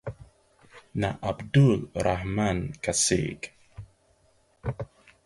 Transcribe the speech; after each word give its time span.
na 0.99 1.09
Abdul-Rahman 1.21 2.59
Kassig 2.83 3.39